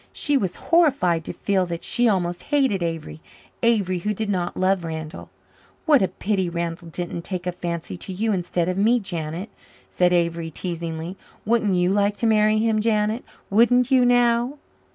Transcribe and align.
She 0.13 0.35
was 0.35 0.55
horrified 0.55 1.23
to 1.25 1.31
feel 1.31 1.67
that 1.67 1.83
she 1.83 2.07
almost 2.09 2.41
hated 2.49 2.81
Avery 2.81 3.21
Avery 3.61 3.99
who 3.99 4.15
did 4.15 4.29
not 4.29 4.57
love 4.57 4.83
Randall. 4.83 5.29
"What 5.85 6.01
a 6.01 6.07
pity 6.07 6.49
Randall 6.49 6.87
didn't 6.87 7.21
take 7.21 7.45
a 7.45 7.51
fancy 7.51 7.97
to 7.97 8.11
you 8.11 8.33
instead 8.33 8.67
of 8.67 8.79
me, 8.79 8.99
Janet," 8.99 9.51
said 9.91 10.11
Avery 10.11 10.49
teasingly. 10.49 11.17
"Wouldn't 11.45 11.75
you 11.75 11.91
like 11.91 12.17
to 12.17 12.25
marry 12.25 12.57
him, 12.57 12.81
Janet? 12.81 13.23
Wouldn't 13.51 13.91
you 13.91 14.03
now?" 14.03 14.57